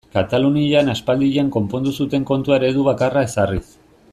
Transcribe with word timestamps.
Katalunian 0.13 0.89
aspaldian 0.93 1.51
konpondu 1.57 1.93
zuten 2.05 2.25
kontua 2.31 2.59
eredu 2.61 2.87
bakarra 2.89 3.25
ezarriz. 3.29 3.65